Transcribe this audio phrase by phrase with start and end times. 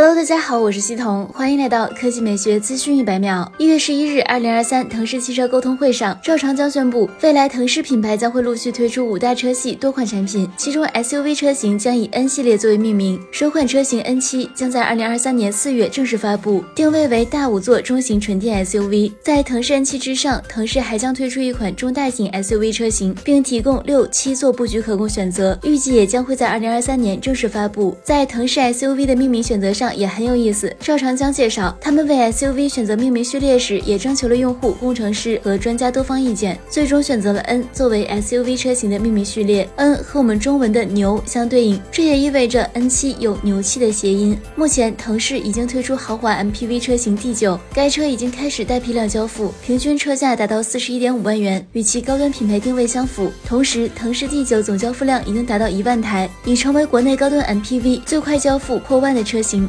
[0.00, 3.50] Hello，大家好，我是西彤，欢迎来到科技美学资讯一百秒。
[3.58, 19.10] 一月十一日，二零二三腾势汽车沟通会上，赵长江宣布，未来腾势品牌将会陆续推出五大车系多款产品，其中 SUV 车型将以 N 系列作为命名，首款车型 N 七将在二零二三年四月正式发布，定位为大五座中型纯电 SUV。
[19.20, 27.96] 在腾势 N 七之上，腾势还将推出一款中大型 SUV 车型，并提供六七座布局可供选择，预计也将会在二零二三年正式发布。
[28.04, 29.87] 在腾势 SUV 的命名选择上。
[29.92, 30.74] 也很有意思。
[30.80, 39.68] 赵长江介绍，他们为 SUV 选择命名序列时，也征求了用户、工程师和专家多方意见，最终选择了 N 作为 SUV 车型的命名序列。
[39.76, 44.38] N 和我们中文的牛相对应，这也意味着 N7 有牛气的谐音。
[44.54, 53.30] 目前，腾势已经推出豪华 MPV 车型 D9，该车已经开始带批量交付，平均车价达到四十一点五万元，与其高端品牌定位相符。
[53.46, 59.68] 同时，腾势 D9 总交付量已经达到一万台，已成为国内高端 MPV 最快交付破万的车型。